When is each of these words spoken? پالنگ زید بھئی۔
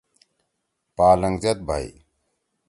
پالنگ 0.95 1.35
زید 1.43 1.59
بھئی۔ 1.67 1.87